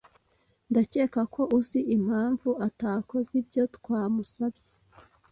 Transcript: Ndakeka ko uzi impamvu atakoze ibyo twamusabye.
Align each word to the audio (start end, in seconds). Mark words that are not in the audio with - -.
Ndakeka 0.69 1.21
ko 1.33 1.41
uzi 1.57 1.79
impamvu 1.95 2.49
atakoze 2.67 3.31
ibyo 3.41 3.63
twamusabye. 3.75 4.69